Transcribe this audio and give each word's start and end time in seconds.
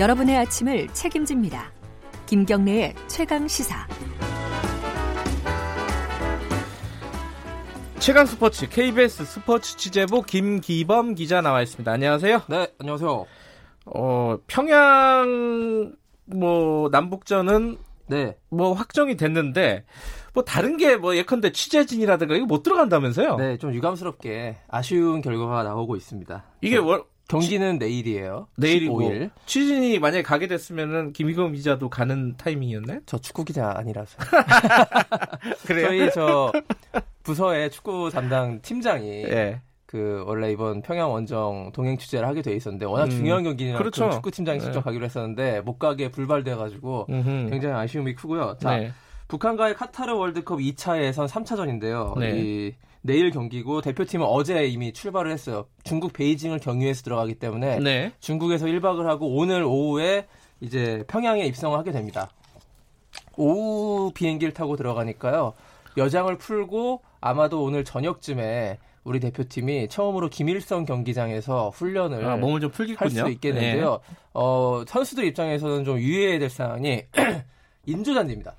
여러분의 0.00 0.34
아침을 0.38 0.88
책임집니다. 0.94 1.70
김경래의 2.24 2.94
최강 3.06 3.46
시사. 3.46 3.86
최강 7.98 8.24
스포츠 8.24 8.66
KBS 8.66 9.26
스포츠 9.26 9.76
취재부 9.76 10.22
김기범 10.22 11.14
기자 11.14 11.42
나와 11.42 11.60
있습니다. 11.60 11.92
안녕하세요. 11.92 12.40
네, 12.48 12.72
안녕하세요. 12.78 13.26
어, 13.94 14.38
평양 14.46 15.92
뭐 16.24 16.88
남북전은 16.90 17.76
네. 18.06 18.38
뭐 18.48 18.72
확정이 18.72 19.18
됐는데 19.18 19.84
뭐 20.32 20.42
다른 20.44 20.78
게 20.78 20.96
뭐 20.96 21.14
예컨대 21.14 21.52
취재진이라든가 21.52 22.36
이거 22.36 22.46
못 22.46 22.62
들어간다면서요? 22.62 23.36
네, 23.36 23.58
좀 23.58 23.74
유감스럽게 23.74 24.60
아쉬운 24.68 25.20
결과가 25.20 25.62
나오고 25.62 25.96
있습니다. 25.96 26.42
이게 26.62 26.78
월 26.78 27.02
경기는 27.30 27.78
내일이에요. 27.78 28.48
내일이고 28.56 29.00
15일. 29.00 29.30
취진이 29.46 29.98
만약에 29.98 30.22
가게 30.22 30.46
됐으면은 30.48 31.12
김희검 31.12 31.52
기자도 31.52 31.88
가는 31.88 32.34
타이밍이었나요? 32.36 33.00
저 33.06 33.18
축구 33.18 33.44
기자 33.44 33.72
아니라서. 33.76 34.18
그래요? 35.66 35.88
저희 35.88 36.10
저 36.12 36.52
부서의 37.22 37.70
축구 37.70 38.10
담당 38.10 38.60
팀장이 38.62 39.06
예. 39.24 39.60
그 39.86 40.22
원래 40.26 40.52
이번 40.52 40.82
평양 40.82 41.10
원정 41.12 41.72
동행 41.72 41.98
취재를 41.98 42.26
하게 42.26 42.42
돼 42.42 42.54
있었는데 42.54 42.86
워낙 42.86 43.04
음, 43.04 43.10
중요한 43.10 43.42
경기니까 43.44 43.78
그렇죠. 43.78 44.10
축구 44.10 44.30
팀장이 44.30 44.60
직접 44.60 44.80
네. 44.80 44.82
가기로 44.84 45.04
했었는데 45.04 45.60
못 45.62 45.78
가게 45.78 46.10
불발돼 46.10 46.54
가지고. 46.54 47.06
굉장히 47.06 47.74
아쉬움이 47.74 48.14
크고요. 48.14 48.56
자, 48.60 48.76
네. 48.76 48.92
북한과의 49.28 49.74
카타르 49.74 50.14
월드컵 50.14 50.58
2차 50.58 51.00
예선 51.02 51.26
3차전인데요. 51.26 52.18
네. 52.18 52.32
이 52.40 52.74
내일 53.02 53.30
경기고 53.30 53.80
대표팀은 53.80 54.26
어제 54.26 54.66
이미 54.66 54.92
출발을 54.92 55.32
했어요. 55.32 55.66
중국 55.84 56.12
베이징을 56.12 56.58
경유해서 56.58 57.02
들어가기 57.02 57.36
때문에 57.36 57.78
네. 57.80 58.12
중국에서 58.20 58.66
1박을 58.66 59.04
하고 59.04 59.36
오늘 59.36 59.62
오후에 59.62 60.26
이제 60.60 61.04
평양에 61.08 61.44
입성을 61.46 61.76
하게 61.78 61.92
됩니다. 61.92 62.30
오후 63.36 64.12
비행기를 64.12 64.52
타고 64.52 64.76
들어가니까요. 64.76 65.54
여장을 65.96 66.36
풀고 66.36 67.02
아마도 67.20 67.62
오늘 67.62 67.84
저녁쯤에 67.84 68.78
우리 69.02 69.18
대표팀이 69.18 69.88
처음으로 69.88 70.28
김일성 70.28 70.84
경기장에서 70.84 71.70
훈련을 71.70 72.24
아, 72.24 72.36
몸을 72.36 72.60
좀할 72.60 72.72
풀겠군요. 72.74 73.24
수 73.24 73.30
있겠는데요. 73.30 74.00
어, 74.34 74.82
선수들 74.86 75.24
입장에서는 75.24 75.84
좀 75.84 75.98
유의해야 75.98 76.38
될 76.38 76.50
사항이 76.50 77.04
인조잔디입니다. 77.86 78.54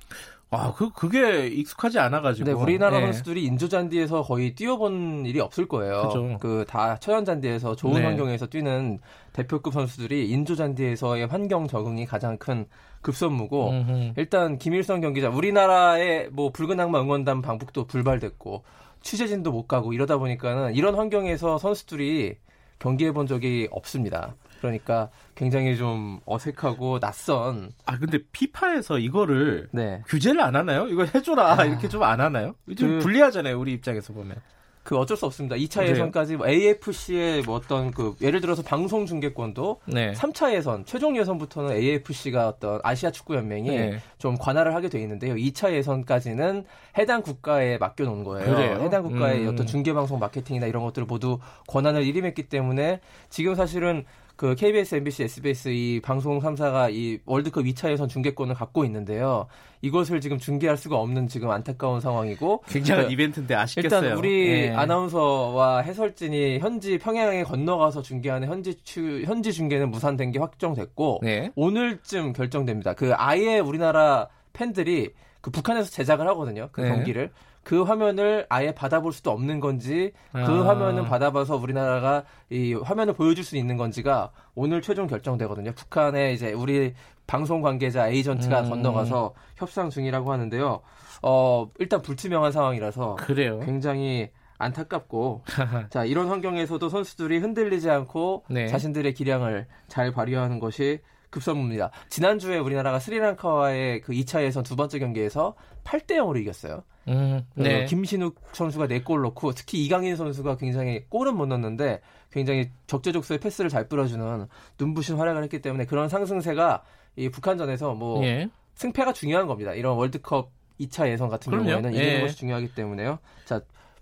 아, 0.54 0.74
그 0.74 0.92
그게 0.92 1.48
익숙하지 1.48 1.98
않아 1.98 2.20
가지고. 2.20 2.46
근데 2.46 2.62
우리나라 2.62 2.98
예. 2.98 3.06
선수들이 3.06 3.46
인조 3.46 3.70
잔디에서 3.70 4.22
거의 4.24 4.54
뛰어본 4.54 5.26
일이 5.26 5.40
없을 5.40 5.66
거예요. 5.66 6.02
그죠. 6.10 6.38
그다 6.42 6.98
천연 6.98 7.24
잔디에서 7.24 7.78
좋은 7.78 7.94
네. 7.94 8.04
환경에서 8.04 8.48
뛰는 8.48 9.00
대표급 9.32 9.74
선수들이 9.74 10.30
인조 10.30 10.56
잔디에서의 10.56 11.28
환경 11.28 11.68
적응이 11.68 12.06
가장 12.06 12.38
큰 12.38 12.66
급선무고 13.02 13.70
음흠. 13.70 14.14
일단 14.18 14.58
김일성 14.58 15.00
경기장 15.00 15.38
우리나라의 15.38 16.30
뭐 16.34 16.52
붉은 16.52 16.78
악마 16.82 17.00
응원단 17.00 17.42
방북도 17.42 17.88
불발됐고 17.88 18.64
취재진도 19.02 19.54
못 19.54 19.68
가고 19.68 19.94
이러다 19.94 20.18
보니까는 20.18 20.76
이런 20.76 20.96
환경에서 20.96 21.60
선수들이 21.60 22.36
경기해 22.80 23.14
본 23.14 23.26
적이 23.26 23.70
없습니다. 23.72 24.36
그러니까 24.62 25.10
굉장히 25.36 25.76
좀 25.76 26.20
어색하고 26.26 27.00
낯선 27.00 27.72
아, 27.86 27.98
근데 27.98 28.20
피파에서 28.32 29.00
이거를 29.00 29.68
네. 29.72 30.02
규제를 30.08 30.40
안 30.42 30.56
하나요? 30.56 30.88
이거 30.88 31.04
해줘라 31.04 31.66
이렇게 31.66 31.90
좀 31.90 32.04
안 32.04 32.22
하나요? 32.22 32.54
좀 32.78 32.98
그- 32.98 33.00
불리하잖아요 33.00 33.60
우리 33.60 33.74
입장에서 33.74 34.14
보면. 34.14 34.36
그 34.84 34.98
어쩔 34.98 35.16
수 35.16 35.28
없습니다. 35.28 35.56
2차 35.58 35.76
그래요? 35.82 35.92
예선까지 35.92 36.38
뭐 36.38 36.48
AFC의 36.48 37.44
뭐 37.44 37.54
어떤 37.56 37.92
그 37.92 38.16
예를 38.20 38.42
들어서 38.42 38.64
방송 38.64 39.06
중계권도 39.06 39.82
네. 39.86 40.12
3차 40.14 40.54
예선, 40.56 40.86
최종 40.86 41.16
예선부터는 41.18 41.72
AFC가 41.76 42.48
어떤 42.48 42.80
아시아 42.84 43.12
축구 43.12 43.36
연맹이 43.36 43.70
네. 43.70 44.00
좀 44.18 44.36
관할을 44.40 44.74
하게 44.74 44.90
돼 44.90 45.00
있는데요. 45.02 45.36
2차 45.36 45.72
예선까지는 45.74 46.66
해당 46.98 47.22
국가에 47.22 47.78
맡겨 47.78 48.06
놓은 48.06 48.24
거예요. 48.24 48.56
그래요? 48.56 48.80
해당 48.82 49.04
국가의 49.04 49.44
음. 49.44 49.50
어떤 49.54 49.68
중계 49.68 49.94
방송 49.94 50.18
마케팅이나 50.18 50.66
이런 50.66 50.82
것들을 50.82 51.06
모두 51.06 51.38
권한을 51.68 52.04
일임했기 52.04 52.50
때문에 52.50 53.02
지금 53.30 53.54
사실은 53.54 54.04
그 54.42 54.56
KBS, 54.56 54.96
MBC, 54.96 55.24
SBS 55.26 55.70
이 55.70 56.00
방송 56.02 56.40
3사가 56.40 56.92
이 56.92 57.20
월드컵 57.28 57.62
2차 57.64 57.92
예선 57.92 58.10
중계권을 58.10 58.56
갖고 58.56 58.84
있는데요. 58.86 59.46
이것을 59.84 60.20
지금 60.20 60.40
중계할 60.40 60.78
수가 60.78 60.98
없는 60.98 61.28
지금 61.28 61.52
안타까운 61.52 62.02
상황이고 62.02 62.64
굉장한 62.68 63.06
그 63.06 63.12
이벤트인데 63.12 63.54
아쉽겠어요. 63.54 64.02
일단 64.02 64.18
우리 64.18 64.48
예. 64.48 64.70
아나운서와 64.72 65.82
해설진이 65.82 66.58
현지 66.58 66.98
평양에 66.98 67.44
건너가서 67.44 68.02
중계하는 68.02 68.48
현지 68.48 68.80
추, 68.84 69.22
현지 69.28 69.54
중계는 69.54 69.92
무산된 69.92 70.32
게 70.32 70.40
확정됐고 70.40 71.20
네. 71.22 71.52
오늘쯤 71.56 72.34
결정됩니다. 72.34 72.96
그 72.96 73.14
아예 73.14 73.60
우리나라 73.60 74.28
팬들이 74.54 75.14
그 75.42 75.52
북한에서 75.52 75.90
제작을 75.90 76.28
하거든요. 76.30 76.70
그 76.72 76.82
네. 76.82 76.90
경기를 76.90 77.32
그 77.64 77.84
화면을 77.84 78.46
아예 78.50 78.74
받아볼 78.74 79.14
수도 79.14 79.32
없는 79.32 79.60
건지 79.60 80.14
그 80.32 80.40
아. 80.40 80.68
화면은 80.68 81.06
받아봐서 81.06 81.58
우리나라가 81.58 82.24
이 82.50 82.74
화면을 82.74 83.14
보여줄 83.14 83.44
수 83.44 83.56
있는 83.58 83.78
건지가 83.78 84.32
오늘 84.56 84.82
최종 84.82 85.08
결정되거든요. 85.08 85.74
북한에 85.74 86.34
이제 86.34 86.54
우리 86.54 86.94
방송 87.28 87.62
관계자 87.62 88.08
에이전트가 88.08 88.62
음. 88.62 88.70
건너가서 88.70 89.34
협상 89.56 89.90
중이라고 89.90 90.32
하는데요. 90.32 90.82
어 91.24 91.70
일단 91.80 92.02
불투명한 92.02 92.52
상황이라서 92.52 93.16
그래요. 93.16 93.60
굉장히 93.60 94.30
안타깝고 94.58 95.44
자 95.90 96.06
이런 96.06 96.28
환경에서도 96.28 96.88
선수들이 96.88 97.40
흔들리지 97.40 97.90
않고 97.90 98.46
네. 98.50 98.68
자신들의 98.68 99.14
기량을 99.14 99.68
잘 99.88 100.12
발휘하는 100.12 100.60
것이 100.60 101.00
급선무입니다. 101.32 101.90
지난주에 102.10 102.60
우리나라가 102.60 103.00
스리랑카와의 103.00 104.02
그 104.02 104.14
2차 104.14 104.44
예선 104.44 104.64
두 104.64 104.76
번째 104.76 105.00
경기에서 105.00 105.56
8대 105.84 106.12
0으로 106.18 106.40
이겼어요. 106.40 106.84
음, 107.08 107.44
네. 107.56 107.84
어, 107.84 107.86
김신욱 107.88 108.40
선수가 108.52 108.88
4골 108.88 109.24
넣고 109.24 109.54
특히 109.54 109.84
이강인 109.84 110.16
선수가 110.16 110.58
굉장히 110.58 111.06
골은 111.10 111.36
못 111.36 111.48
넣었는데 111.48 112.02
굉장히 112.32 112.70
적재적소에 112.86 113.40
패스를 113.40 113.70
잘 113.70 113.88
뿌려주는 113.88 114.48
눈부신 114.80 115.16
활약을 115.18 115.44
했기 115.44 115.62
때문에 115.62 115.86
그런 115.86 116.10
상승세가 116.10 116.84
이 117.16 117.30
북한전에서 117.30 117.96
뭐 117.96 118.24
예. 118.24 118.50
승패가 118.76 119.14
중요한 119.14 119.48
겁니다. 119.48 119.74
이런 119.74 119.98
월드컵 119.98 120.52
2차 120.80 121.10
예선 121.10 121.30
같은 121.30 121.50
그럼요. 121.50 121.68
경우에는 121.68 121.94
이기는 121.94 122.14
예. 122.14 122.22
것이 122.22 122.36
중요하기 122.38 122.76
때문에요. 122.76 123.20
자, 123.46 123.62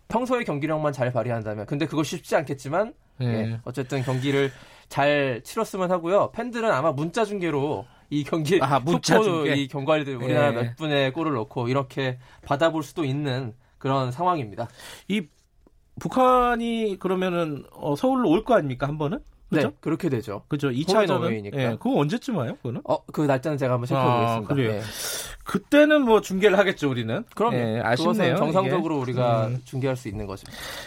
평소의 0.09 0.45
경기력만 0.45 0.91
잘 0.91 1.11
발휘한다면 1.11 1.65
근데 1.65 1.85
그거 1.85 2.03
쉽지 2.03 2.35
않겠지만 2.35 2.93
예. 3.21 3.25
예, 3.25 3.59
어쨌든 3.63 4.01
경기를 4.01 4.51
잘 4.89 5.41
치렀으면 5.43 5.91
하고요. 5.91 6.31
팬들은 6.31 6.69
아마 6.71 6.91
문자 6.91 7.23
중계로 7.25 7.85
이 8.09 8.23
경기 8.23 8.59
아, 8.61 8.79
문자 8.79 9.21
중계. 9.21 9.53
이 9.55 9.67
경과를 9.67 10.15
우리나라 10.15 10.47
예. 10.47 10.51
몇 10.51 10.75
분의 10.75 11.13
골을 11.13 11.33
넣고 11.33 11.67
이렇게 11.69 12.17
받아볼 12.43 12.81
수도 12.83 13.05
있는 13.05 13.53
그런 13.77 14.11
상황입니다. 14.11 14.67
이 15.07 15.21
북한이 15.99 16.97
그러면은 16.99 17.63
어, 17.71 17.95
서울로 17.95 18.29
올 18.29 18.43
거 18.43 18.55
아닙니까 18.55 18.87
한 18.87 18.97
번은? 18.97 19.19
그죠? 19.49 19.69
네, 19.69 19.75
그렇게 19.79 20.09
되죠. 20.09 20.43
그죠. 20.47 20.67
홈앤 20.67 20.79
2차전은 20.81 21.09
어웨이니까. 21.23 21.59
예, 21.59 21.67
그거 21.79 21.97
언제쯤 21.97 22.35
와요? 22.37 22.55
그거는? 22.57 22.81
어, 22.83 23.03
그 23.07 23.21
날짜는 23.21 23.57
제가 23.57 23.73
한번 23.73 23.87
체크해 23.87 24.05
아, 24.05 24.15
보겠습니다. 24.41 24.53
그래요? 24.55 24.71
예. 24.73 24.81
그때는 25.43 26.03
뭐 26.03 26.21
중계를 26.21 26.57
하겠죠, 26.59 26.87
우리는. 26.89 27.23
그럼 27.35 27.55
예, 27.55 27.81
아쉽네요. 27.83 28.35
정상적으로 28.37 28.95
이게. 28.97 29.01
우리가 29.11 29.47
음. 29.47 29.61
중계할 29.65 29.95
수 29.97 30.07
있는 30.07 30.27
거죠. 30.27 30.45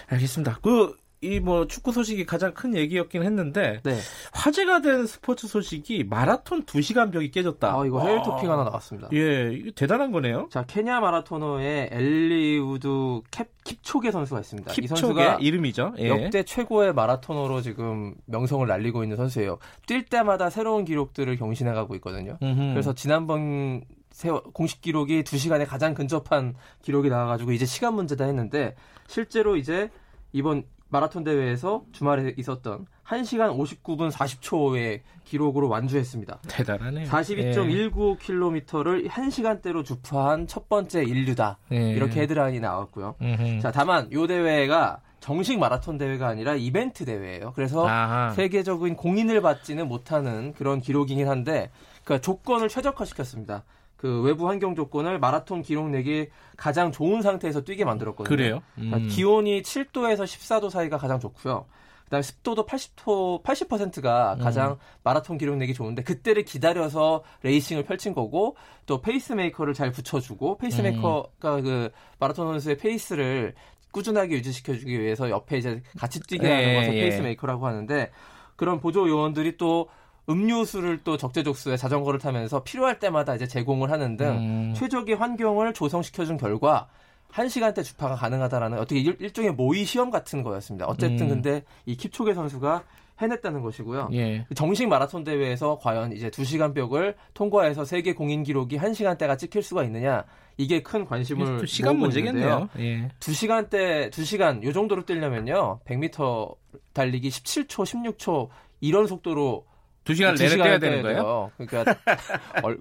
알겠습니다. 0.08 0.60
그 0.62 0.96
이 1.22 1.38
뭐 1.40 1.66
축구 1.68 1.92
소식이 1.92 2.26
가장 2.26 2.52
큰 2.52 2.74
얘기였긴 2.74 3.22
했는데 3.22 3.80
네. 3.84 3.96
화제가 4.32 4.80
된 4.80 5.06
스포츠 5.06 5.46
소식이 5.46 6.04
마라톤 6.04 6.64
2시간 6.64 7.12
벽이 7.12 7.30
깨졌다. 7.30 7.72
아, 7.72 7.86
이거 7.86 8.00
해외 8.00 8.16
와. 8.16 8.22
토핑 8.22 8.50
하나 8.50 8.64
나왔습니다. 8.64 9.08
예, 9.12 9.62
대단한 9.76 10.10
거네요. 10.10 10.48
자, 10.50 10.64
케냐 10.66 10.98
마라토너의 11.00 11.90
엘리우드 11.92 13.20
캡, 13.30 13.46
킵초게 13.64 14.10
선수가 14.10 14.40
있습니다. 14.40 14.72
이 14.72 14.74
킵촉의 14.74 14.88
선수가 14.88 15.34
이름이죠. 15.40 15.94
예. 15.98 16.08
역대 16.08 16.42
최고의 16.42 16.92
마라토너로 16.94 17.60
지금 17.62 18.14
명성을 18.26 18.66
날리고 18.66 19.02
있는 19.04 19.16
선수예요. 19.16 19.58
뛸 19.86 20.04
때마다 20.06 20.50
새로운 20.50 20.84
기록들을 20.84 21.36
경신해 21.36 21.72
가고 21.72 21.94
있거든요. 21.96 22.36
음흠. 22.42 22.72
그래서 22.72 22.94
지난번 22.94 23.82
세워- 24.10 24.42
공식 24.52 24.80
기록이 24.80 25.22
2시간에 25.22 25.66
가장 25.66 25.94
근접한 25.94 26.54
기록이 26.82 27.08
나와가지고 27.08 27.52
이제 27.52 27.64
시간 27.64 27.94
문제다 27.94 28.24
했는데 28.24 28.74
실제로 29.06 29.56
이제 29.56 29.88
이번 30.32 30.64
마라톤 30.92 31.24
대회에서 31.24 31.82
주말에 31.90 32.34
있었던 32.36 32.86
1시간 33.06 33.58
59분 33.58 34.12
40초의 34.12 35.00
기록으로 35.24 35.70
완주했습니다. 35.70 36.40
대단하네요. 36.48 37.08
42.19km를 37.08 39.08
1시간대로 39.08 39.84
주파한 39.84 40.46
첫 40.46 40.68
번째 40.68 41.02
인류다. 41.02 41.58
예. 41.72 41.92
이렇게 41.92 42.20
헤드라인이 42.20 42.60
나왔고요. 42.60 43.14
음흠. 43.22 43.60
자, 43.60 43.72
다만 43.72 44.10
이 44.12 44.26
대회가 44.26 45.00
정식 45.20 45.58
마라톤 45.58 45.96
대회가 45.96 46.28
아니라 46.28 46.56
이벤트 46.56 47.06
대회예요. 47.06 47.52
그래서 47.54 47.88
아하. 47.88 48.32
세계적인 48.32 48.96
공인을 48.96 49.40
받지는 49.40 49.88
못하는 49.88 50.52
그런 50.52 50.80
기록이긴 50.80 51.26
한데 51.26 51.70
그 52.04 52.20
조건을 52.20 52.68
최적화시켰습니다. 52.68 53.64
그 54.02 54.20
외부 54.22 54.48
환경 54.48 54.74
조건을 54.74 55.20
마라톤 55.20 55.62
기록 55.62 55.88
내기 55.88 56.28
가장 56.56 56.90
좋은 56.90 57.22
상태에서 57.22 57.60
뛰게 57.60 57.84
만들었거든요. 57.84 58.36
그래요? 58.36 58.60
그러니까 58.74 58.96
음. 58.96 59.06
기온이 59.06 59.62
7도에서 59.62 60.24
14도 60.24 60.70
사이가 60.70 60.98
가장 60.98 61.20
좋고요. 61.20 61.66
그다음에 62.06 62.22
습도도 62.22 62.66
80도 62.66 63.44
80%가 63.44 64.38
가장 64.40 64.72
음. 64.72 64.76
마라톤 65.04 65.38
기록 65.38 65.56
내기 65.56 65.72
좋은데 65.72 66.02
그때를 66.02 66.44
기다려서 66.44 67.22
레이싱을 67.44 67.84
펼친 67.84 68.12
거고 68.12 68.56
또 68.86 69.00
페이스메이커를 69.00 69.72
잘 69.72 69.92
붙여주고 69.92 70.58
페이스메이커가 70.58 71.56
음. 71.58 71.62
그 71.62 71.90
마라톤 72.18 72.48
선수의 72.48 72.78
페이스를 72.78 73.54
꾸준하게 73.92 74.34
유지시켜주기 74.34 75.00
위해서 75.00 75.30
옆에 75.30 75.58
이제 75.58 75.80
같이 75.96 76.18
뛰게 76.18 76.50
하는 76.50 76.64
네, 76.64 76.74
것을 76.74 76.94
예. 76.96 77.00
페이스메이커라고 77.02 77.68
하는데 77.68 78.10
그런 78.56 78.80
보조 78.80 79.08
요원들이 79.08 79.58
또 79.58 79.88
음료수를 80.28 81.00
또 81.04 81.16
적재적소에 81.16 81.76
자전거를 81.76 82.20
타면서 82.20 82.62
필요할 82.62 82.98
때마다 82.98 83.34
이제 83.34 83.46
제공을 83.46 83.90
하는 83.90 84.16
등 84.16 84.26
음. 84.28 84.74
최적의 84.74 85.16
환경을 85.16 85.74
조성시켜준 85.74 86.36
결과 86.36 86.88
한 87.30 87.48
시간대 87.48 87.82
주파가 87.82 88.14
가능하다라는 88.14 88.78
어떻게 88.78 89.00
일, 89.00 89.32
종의 89.32 89.52
모의 89.52 89.84
시험 89.84 90.10
같은 90.10 90.42
거였습니다. 90.42 90.86
어쨌든 90.86 91.22
음. 91.22 91.28
근데 91.28 91.62
이 91.86 91.96
킵초게 91.96 92.34
선수가 92.34 92.84
해냈다는 93.20 93.62
것이고요. 93.62 94.10
예. 94.12 94.46
정식 94.54 94.88
마라톤 94.88 95.24
대회에서 95.24 95.78
과연 95.80 96.12
이제 96.12 96.28
2시간 96.28 96.74
벽을 96.74 97.14
통과해서 97.34 97.84
세계 97.84 98.14
공인 98.14 98.42
기록이 98.42 98.78
1시간대가 98.78 99.38
찍힐 99.38 99.62
수가 99.62 99.84
있느냐 99.84 100.24
이게 100.56 100.82
큰 100.82 101.04
관심을 101.04 101.66
시간 101.66 101.98
문제겠네요. 101.98 102.68
예. 102.78 103.08
2시간대 103.20 104.10
2시간 104.10 104.62
요 104.64 104.72
정도로 104.72 105.04
뛰려면요. 105.04 105.80
100m 105.86 106.56
달리기 106.92 107.28
17초, 107.30 107.68
16초 107.68 108.48
이런 108.80 109.06
속도로 109.06 109.64
두 110.04 110.14
시간 110.14 110.34
내내 110.34 110.54
뛰어야 110.56 110.78
되는 110.78 111.02
거예요? 111.02 111.50
그러니까 111.56 111.94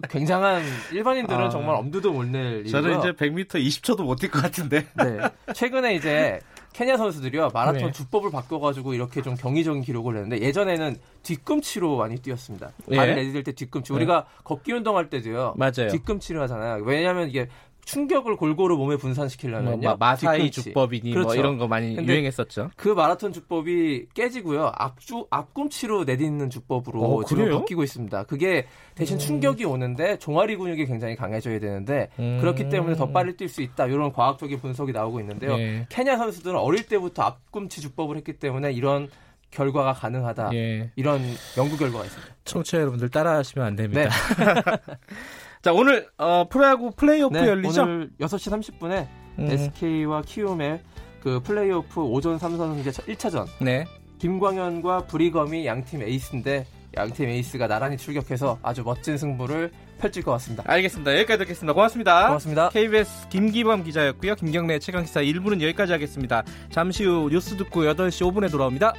굉장한 0.09 0.63
일반인들은 0.91 1.39
아, 1.39 1.49
정말 1.49 1.75
엄두도 1.75 2.11
못 2.13 2.25
낼 2.25 2.61
일이고요. 2.65 2.71
저는 2.71 2.99
이제 2.99 3.11
100m 3.11 3.47
20초도 3.47 4.03
못 4.03 4.17
뛸 4.19 4.31
것 4.31 4.41
같은데. 4.41 4.87
네. 4.95 5.19
최근에 5.53 5.95
이제 5.95 6.39
케냐 6.73 6.95
선수들이요 6.97 7.49
마라톤 7.53 7.87
네. 7.87 7.91
주법을 7.91 8.31
바꿔가지고 8.31 8.93
이렇게 8.93 9.21
좀 9.21 9.35
경이적인 9.35 9.81
기록을 9.83 10.13
냈는데 10.15 10.39
예전에는 10.41 10.95
뒤꿈치로 11.23 11.97
많이 11.97 12.17
뛰었습니다. 12.17 12.71
발을 12.95 13.11
예. 13.11 13.15
내딛을 13.15 13.43
때 13.43 13.51
뒤꿈치. 13.51 13.91
우리가 13.93 14.25
네. 14.27 14.41
걷기 14.43 14.71
운동할 14.73 15.09
때도요. 15.09 15.55
맞아요. 15.57 15.89
뒤꿈치로 15.91 16.41
하잖아요. 16.43 16.83
왜냐하면 16.83 17.27
이게 17.29 17.49
충격을 17.85 18.35
골고루 18.35 18.77
몸에 18.77 18.95
분산시키려면요. 18.95 19.77
뭐, 19.77 19.95
마사이 19.97 20.37
뒤꿈치. 20.37 20.61
주법이니 20.63 21.09
뭐 21.09 21.13
그렇죠. 21.13 21.27
뭐 21.27 21.35
이런 21.35 21.57
거 21.57 21.67
많이 21.67 21.95
유행했었죠. 21.97 22.71
그 22.75 22.89
마라톤 22.89 23.33
주법이 23.33 24.07
깨지고요. 24.13 24.71
앞주 24.75 25.27
앞꿈치로 25.29 26.03
내딛는 26.03 26.49
주법으로 26.49 27.01
어, 27.01 27.23
지금 27.25 27.49
바뀌고 27.49 27.83
있습니다. 27.83 28.23
그게 28.23 28.65
대신 28.95 29.17
음. 29.17 29.19
충격이 29.19 29.65
오는데 29.65 30.17
종아리 30.19 30.55
근육이 30.55 30.85
굉장히 30.85 31.15
강해져야 31.15 31.59
되는데 31.59 32.09
음. 32.19 32.37
그렇기 32.39 32.69
때문에 32.69 32.95
더 32.95 33.09
빨리 33.11 33.33
뛸 33.33 33.47
수 33.47 33.61
있다. 33.61 33.87
이런 33.87 34.11
과학적인 34.11 34.59
분석이 34.59 34.91
나오고 34.91 35.19
있는데요. 35.19 35.57
예. 35.57 35.85
케냐 35.89 36.17
선수들은 36.17 36.57
어릴 36.57 36.85
때부터 36.87 37.23
앞꿈치 37.23 37.81
주법을 37.81 38.17
했기 38.17 38.33
때문에 38.33 38.71
이런 38.71 39.09
결과가 39.51 39.93
가능하다. 39.93 40.51
예. 40.53 40.91
이런 40.95 41.21
연구 41.57 41.77
결과가 41.77 42.05
있습니다. 42.05 42.35
청취자 42.45 42.79
여러분들 42.79 43.09
따라하시면 43.09 43.67
안 43.67 43.75
됩니다. 43.75 44.03
네. 44.03 44.09
자, 45.61 45.71
오늘 45.73 46.07
어, 46.17 46.47
프로야구 46.49 46.91
플레이오프 46.91 47.37
네, 47.37 47.47
열리죠? 47.47 47.83
오늘 47.83 48.09
6시 48.19 48.79
30분에 48.79 49.07
음. 49.37 49.45
SK와 49.51 50.23
키움의 50.23 50.81
그 51.21 51.39
플레이오프 51.41 52.01
오전 52.01 52.39
3선 52.39 52.83
1차전. 52.83 53.45
네. 53.59 53.85
김광현과 54.17 55.05
브리검이 55.05 55.65
양팀 55.67 56.01
에이스인데 56.01 56.65
양팀 56.97 57.29
에이스가 57.29 57.67
나란히 57.67 57.95
출격해서 57.97 58.59
아주 58.63 58.83
멋진 58.83 59.17
승부를 59.17 59.71
펼칠 59.99 60.23
것 60.23 60.31
같습니다. 60.33 60.63
알겠습니다. 60.65 61.13
여기까지 61.13 61.39
듣겠습니다. 61.39 61.73
고맙습니다. 61.73 62.27
고맙습니다. 62.27 62.69
KBS 62.69 63.29
김기범 63.29 63.83
기자였고요. 63.83 64.35
김경래 64.35 64.79
최강기사 64.79 65.21
1부는 65.21 65.61
여기까지 65.61 65.91
하겠습니다. 65.91 66.43
잠시 66.71 67.05
후 67.05 67.29
뉴스 67.31 67.55
듣고 67.55 67.81
8시 67.83 68.31
5분에 68.31 68.51
돌아옵니다. 68.51 68.93